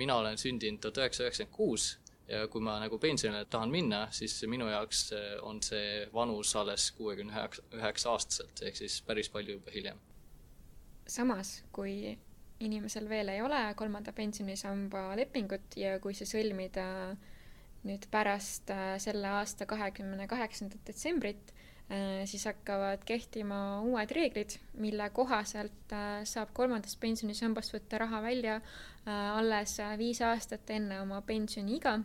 [0.00, 1.84] mina olen sündinud tuhat üheksasada üheksakümmend kuus
[2.30, 6.88] ja kui ma nagu pensionile tahan minna, siis minu jaoks äh, on see vanus alles
[6.98, 7.44] kuuekümne
[7.78, 10.00] üheksa aastaselt, ehk siis päris palju juba hiljem.
[11.06, 12.16] samas, kui
[12.60, 16.88] inimesel veel ei ole kolmanda pensionisamba lepingut ja kui see sõlmida
[17.84, 21.54] nüüd pärast äh, selle aasta kahekümne kaheksandat detsembrit,
[21.90, 28.60] Äh, siis hakkavad kehtima uued reeglid, mille kohaselt äh, saab kolmandast pensionisambast võtta raha välja
[29.10, 31.96] alles viis aastat enne oma pensioniiga.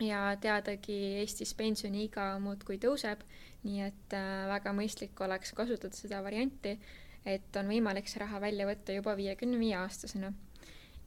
[0.00, 3.20] ja teadagi, Eestis pensioniiga muudkui tõuseb,
[3.66, 4.16] nii et
[4.48, 6.78] väga mõistlik oleks kasutada seda varianti,
[7.26, 10.32] et on võimalik see raha välja võtta juba viiekümne viie aastasena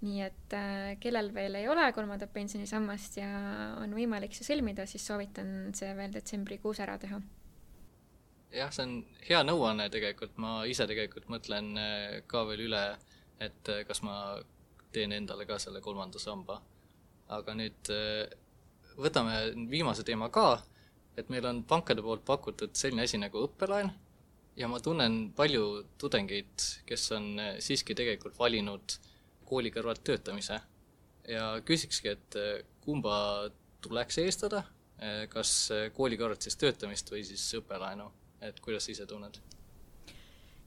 [0.06, 3.28] nii et äh, kellel veel ei ole kolmandat pensionisammast ja
[3.82, 7.20] on võimalik see sõlmida, siis soovitan see veel detsembrikuus ära teha.
[8.50, 8.94] Jah, see on
[9.28, 12.84] hea nõuanne tegelikult, ma ise tegelikult mõtlen äh, ka veel üle,
[13.38, 14.40] et äh, kas ma
[14.96, 16.62] teen endale ka selle kolmanda samba.
[17.30, 18.26] aga nüüd äh,
[18.98, 19.36] võtame
[19.70, 20.64] viimase teema ka,
[21.18, 23.92] et meil on pankade poolt pakutud selline asi nagu õppelaen.
[24.58, 28.98] Ja ma tunnen palju tudengeid, kes on siiski tegelikult valinud
[29.50, 30.60] kooli kõrvalt töötamise
[31.30, 32.40] ja küsikski, et
[32.86, 33.50] kumba
[33.84, 34.64] tuleks eestada,
[35.30, 35.54] kas
[35.96, 38.10] kooli kõrvalt siis töötamist või siis õppelaenu,
[38.46, 39.40] et kuidas sa ise tunned?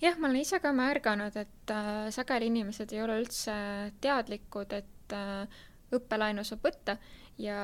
[0.02, 3.54] jah, ma olen ise ka märganud, et äh, sageli inimesed ei ole üldse
[4.02, 5.60] teadlikud, et äh,
[5.92, 6.96] õppelaenu saab võtta
[7.40, 7.58] ja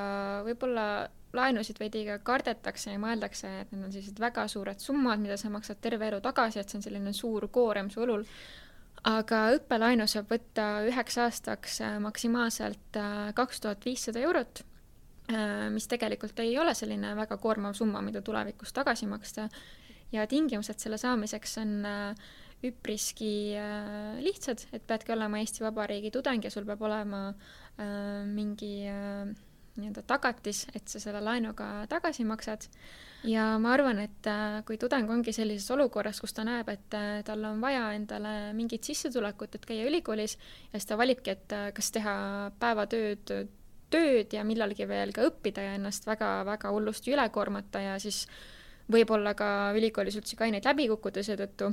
[0.47, 5.37] võib-olla laenusid veidi ka kardetakse ja mõeldakse, et need on sellised väga suured summad, mida
[5.41, 8.25] sa maksad terve elu tagasi, et see on selline suur koorem su õlul.
[9.07, 14.63] Aga õppelaenu saab võtta üheks aastaks äh, maksimaalselt äh, kaks tuhat viissada eurot,
[15.31, 19.49] äh, mis tegelikult ei ole selline väga koormav summa, mida tulevikus tagasi maksta.
[20.13, 21.73] Ja tingimused selle saamiseks on
[22.65, 23.53] üpriski
[24.25, 27.27] lihtsad, et peadki olema Eesti Vabariigi tudeng ja sul peab olema
[28.33, 28.89] mingi
[29.79, 32.69] nii-öelda tagatis, et sa selle laenuga tagasi maksad.
[33.25, 34.29] ja ma arvan, et
[34.67, 39.55] kui tudeng ongi sellises olukorras, kus ta näeb, et tal on vaja endale mingit sissetulekut,
[39.55, 40.37] et käia ülikoolis
[40.73, 42.15] ja siis ta valibki, et kas teha
[42.61, 43.35] päevatööd,
[43.91, 48.27] tööd ja millalgi veel ka õppida ja ennast väga-väga hullusti üle koormata ja siis
[48.93, 51.73] võib-olla ka ülikoolis üldse ka aineid läbi kukkuda seetõttu,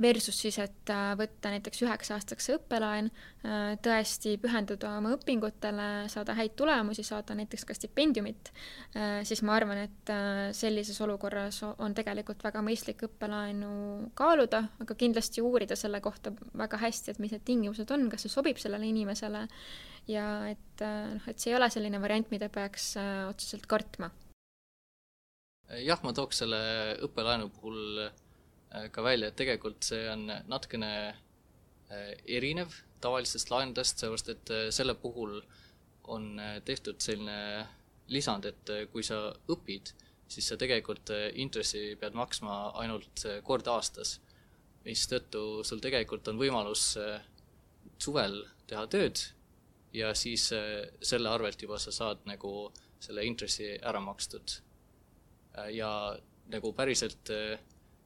[0.00, 3.10] versus siis, et äh, võtta näiteks üheks aastaks õppelaen,
[3.44, 8.52] äh, tõesti pühenduda oma õpingutele, saada häid tulemusi, saada näiteks ka stipendiumit,
[8.94, 10.14] äh, siis ma arvan, et
[10.56, 13.72] sellises olukorras on tegelikult väga mõistlik õppelaenu
[14.18, 18.32] kaaluda, aga kindlasti uurida selle kohta väga hästi, et mis need tingimused on, kas see
[18.32, 19.46] sobib sellele inimesele
[20.10, 22.94] ja et noh, et see ei ole selline variant, mida peaks
[23.28, 24.10] otseselt kartma.
[25.84, 26.58] Jah, ma tooks selle
[27.06, 28.08] õppelaenu puhul
[28.92, 34.94] ka välja, et tegelikult see on natukene äh, erinev tavalistest laenudest, sellepärast et äh, selle
[34.94, 35.40] puhul
[36.10, 37.66] on tehtud selline
[38.10, 39.92] lisand, et kui sa õpid,
[40.30, 44.16] siis sa tegelikult intressi pead maksma ainult kord aastas,
[44.82, 46.96] mistõttu sul tegelikult on võimalus
[48.02, 49.22] suvel teha tööd
[49.94, 54.56] ja siis selle arvelt juba sa saad nagu selle intressi ära makstud.
[55.58, 55.90] Äh, ja
[56.52, 57.58] nagu päriselt äh,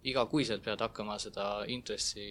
[0.05, 2.27] igakuiselt pead hakkama seda intressi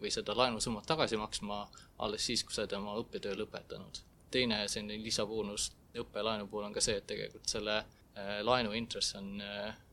[0.00, 1.62] või seda laenusummat tagasi maksma
[2.02, 4.02] alles siis, kui sa oled oma õppetöö lõpetanud.
[4.30, 9.42] teine selline lisaboonus õppelaenu puhul on ka see, et tegelikult selle äh, laenu intress on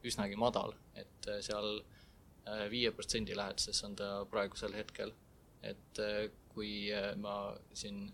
[0.04, 1.82] üsnagi madal, et seal
[2.72, 5.12] viie protsendi läheduses on ta praegusel hetkel.
[5.62, 6.00] et
[6.54, 6.88] kui
[7.20, 8.14] ma siin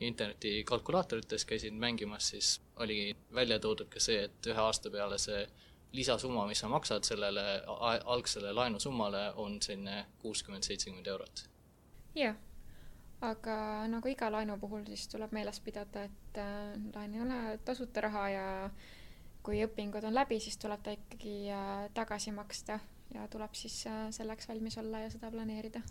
[0.00, 5.40] interneti kalkulaatorites käisin mängimas, siis oli välja toodud ka see, et ühe aasta peale see
[5.94, 7.44] lisasumma, mis sa maksad sellele
[8.04, 11.44] algsele laenusummale, on selline kuuskümmend, seitsekümmend eurot.
[12.14, 12.36] jah,
[13.20, 13.56] aga
[13.90, 18.28] nagu iga laenu puhul, siis tuleb meeles pidada, et äh, laen ei ole tasuta raha
[18.28, 18.46] ja
[19.44, 22.78] kui õpingud on läbi, siis tuleb ta ikkagi äh, tagasi maksta
[23.14, 25.82] ja tuleb siis äh, selleks valmis olla ja seda planeerida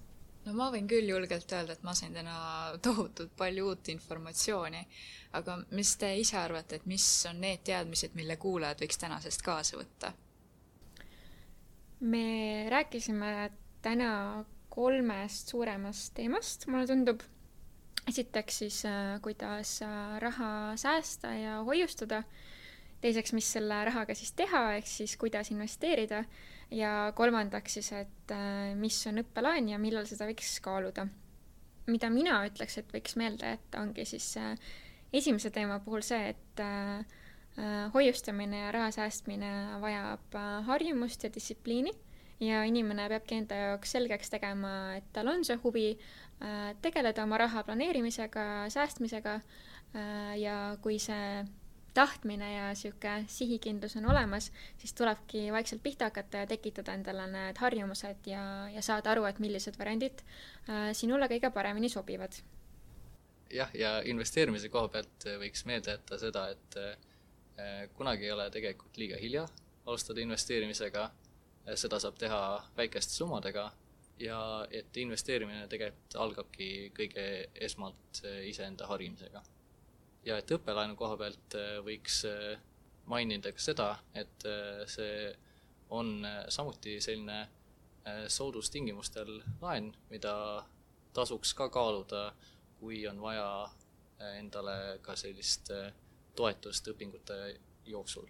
[0.45, 2.35] no ma võin küll julgelt öelda, et ma sain täna
[2.83, 4.83] tohutult palju uut informatsiooni,
[5.39, 9.79] aga mis te ise arvate, et mis on need teadmised, mille kuulajad võiks tänasest kaasa
[9.79, 10.13] võtta?
[12.03, 13.51] me rääkisime
[13.81, 17.21] täna kolmest suuremast teemast, mulle tundub.
[18.07, 22.23] esiteks siis, äh, kuidas äh, raha säästa ja hoiustada.
[23.01, 26.23] teiseks, mis selle rahaga siis teha, ehk siis kuidas investeerida
[26.71, 31.07] ja kolmandaks siis, et äh, mis on õppelaen ja millal seda võiks kaaluda.
[31.87, 34.55] mida mina ütleks, et võiks meelde jätta, ongi siis äh,
[35.13, 37.03] esimese teema puhul see, et äh,
[37.93, 40.33] hoiustamine ja raha säästmine vajab
[40.65, 41.91] harjumust ja distsipliini
[42.41, 45.91] ja inimene peabki enda jaoks selgeks tegema, et tal on see huvi
[46.81, 49.35] tegeleda oma raha planeerimisega, säästmisega
[50.41, 51.43] ja kui see
[51.93, 57.59] tahtmine ja sihuke sihikindlus on olemas, siis tulebki vaikselt pihta hakata ja tekitada endale need
[57.61, 62.39] harjumused ja, ja saada aru, et millised variandid äh, sinule kõige paremini sobivad.
[63.53, 68.97] jah, ja investeerimise koha pealt võiks meelde jätta seda, et äh, kunagi ei ole tegelikult
[68.97, 69.45] liiga hilja
[69.85, 71.09] alustada investeerimisega,
[71.75, 72.39] seda saab teha
[72.77, 73.69] väikeste summadega
[74.19, 74.39] ja
[74.71, 77.25] et investeerimine tegelikult algabki kõige
[77.67, 79.43] esmalt iseenda harimisega
[80.25, 82.55] ja et õppelaenu koha pealt äh, võiks äh,
[83.11, 85.27] mainida ka seda, et äh, see
[85.93, 87.43] on samuti selline
[88.27, 89.29] soodustingimustel
[89.61, 90.33] laen, mida
[91.15, 92.33] tasuks ka kaaluda,
[92.79, 93.45] kui on vaja
[94.39, 95.69] endale ka sellist
[96.35, 97.37] toetust õpingute
[97.87, 98.25] jooksul.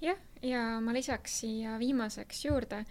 [0.00, 2.84] jah, ja ma lisaks siia viimaseks juurde,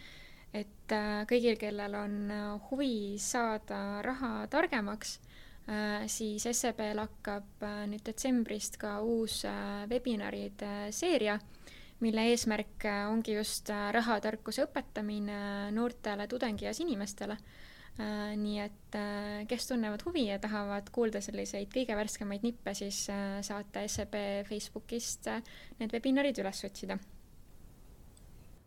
[0.54, 0.98] et
[1.32, 2.20] kõigil, kellel on
[2.68, 5.18] huvi saada raha targemaks
[6.12, 11.38] siis SEB-l hakkab äh, nüüd detsembrist ka uus äh, webinaride seeria,
[12.04, 17.38] mille eesmärk ongi just rahatarkuse õpetamine noortele tudengieas inimestele
[17.94, 23.04] Äh, nii et äh, kes tunnevad huvi ja tahavad kuulda selliseid kõige värskemaid nippe, siis
[23.14, 24.16] äh, saate SEB
[24.48, 25.30] Facebookist
[25.78, 26.98] need webinarid üles otsida.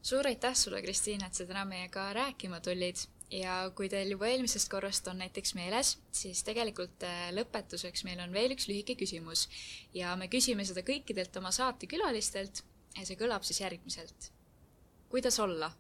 [0.07, 4.71] suur aitäh sulle, Kristiina, et sa täna meiega rääkima tulid ja kui teil juba eelmisest
[4.71, 7.03] korrast on näiteks meeles, siis tegelikult
[7.35, 9.49] lõpetuseks meil on veel üks lühike küsimus
[9.95, 12.63] ja me küsime seda kõikidelt oma saatekülalistelt
[12.97, 14.31] ja see kõlab siis järgmiselt.
[15.11, 15.73] kuidas olla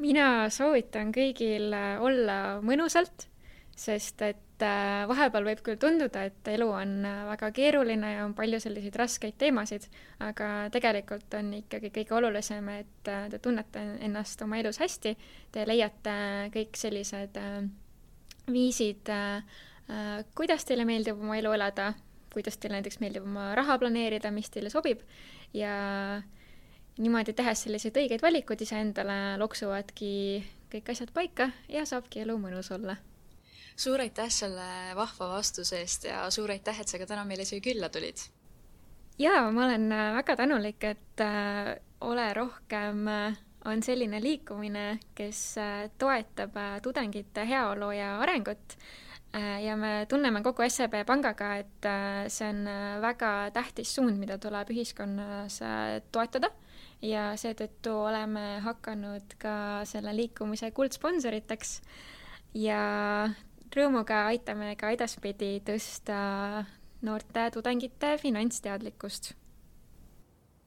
[0.00, 3.28] mina soovitan kõigil äh, olla mõnusalt,
[3.76, 8.34] sest et äh, vahepeal võib küll tunduda, et elu on äh, väga keeruline ja on
[8.36, 9.86] palju selliseid raskeid teemasid,
[10.24, 15.14] aga tegelikult on ikkagi kõige olulisem, et te tunnete ennast oma elus hästi,
[15.54, 16.16] te leiate
[16.54, 17.38] kõik sellised
[18.50, 19.08] viisid,
[20.36, 21.92] kuidas teile meeldib oma elu elada,
[22.32, 25.04] kuidas teile näiteks meeldib oma raha planeerida, mis teile sobib
[25.56, 25.74] ja
[26.98, 30.12] niimoodi tehes selliseid õigeid valikuid iseendale, loksuvadki
[30.74, 32.96] kõik asjad paika ja saabki elu mõnus olla.
[33.76, 37.62] Suur aitäh selle vahva vastuse eest ja suur aitäh, et sa ka täna meile siia
[37.64, 38.22] külla tulid!
[39.18, 45.54] jaa, ma olen äh, väga tänulik, et äh, Ole rohkem äh, on selline liikumine, kes
[45.98, 48.76] toetab tudengite heaolu ja arengut.
[49.34, 51.86] Ja me tunneme kogu SEB pangaga, et
[52.30, 52.68] see on
[53.02, 55.56] väga tähtis suund, mida tuleb ühiskonnas
[56.12, 56.52] toetada.
[57.02, 59.56] Ja seetõttu oleme hakanud ka
[59.88, 61.80] selle liikumise kuldsponsoriteks.
[62.60, 62.84] Ja
[63.74, 66.16] rõõmuga aitame ka edaspidi tõsta
[67.02, 69.32] noorte tudengite finantsteadlikkust.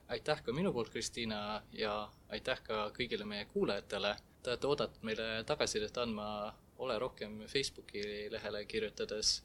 [0.07, 4.15] aitäh ka minu poolt, Kristiina, ja aitäh ka kõigile meie kuulajatele.
[4.43, 8.01] Te olete oodatud meile tagasisidet andma Ole rohkem Facebooki
[8.31, 9.43] lehele kirjutades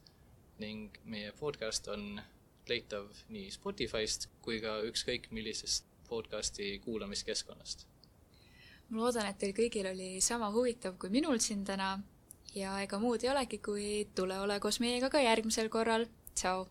[0.59, 2.21] ning meie podcast on
[2.69, 7.87] leitav nii Spotify'st kui ka ükskõik millisest podcasti kuulamiskeskkonnast.
[8.89, 11.99] ma loodan, et teil kõigil oli sama huvitav kui minul siin täna
[12.55, 16.07] ja ega muud ei olegi, kui tule ole koos meiega ka järgmisel korral.
[16.35, 16.67] tšau!